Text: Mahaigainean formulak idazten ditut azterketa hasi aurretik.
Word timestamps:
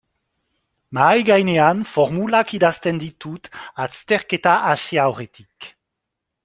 Mahaigainean 0.97 1.83
formulak 1.89 2.55
idazten 2.59 3.03
ditut 3.05 3.51
azterketa 3.87 4.59
hasi 4.73 5.03
aurretik. 5.05 5.75